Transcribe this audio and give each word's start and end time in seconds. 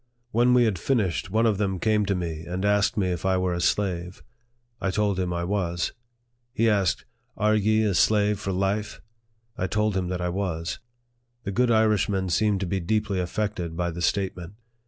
When 0.31 0.55
we 0.55 0.63
had 0.63 0.79
finished, 0.79 1.29
one 1.29 1.45
of 1.45 1.59
them 1.59 1.77
came 1.77 2.07
to 2.07 2.15
me 2.15 2.43
and 2.47 2.65
asked 2.65 2.97
me 2.97 3.09
if 3.11 3.23
I 3.23 3.37
were 3.37 3.53
a 3.53 3.61
slave. 3.61 4.23
I 4.79 4.89
told 4.89 5.19
him 5.19 5.31
I 5.31 5.43
was. 5.43 5.93
He 6.53 6.67
asked," 6.67 7.05
Are 7.37 7.53
ye 7.53 7.83
a 7.83 7.93
slave 7.93 8.39
for 8.39 8.51
life?" 8.51 8.99
I 9.59 9.67
told 9.67 9.95
him 9.95 10.07
that 10.07 10.19
I 10.19 10.29
was. 10.29 10.79
The 11.43 11.51
good 11.51 11.69
Irishman 11.69 12.29
seemed 12.29 12.61
to 12.61 12.65
be 12.65 12.79
deeply 12.79 13.19
affected 13.19 13.77
by 13.77 13.91
the 13.91 14.01
statement. 14.01 14.55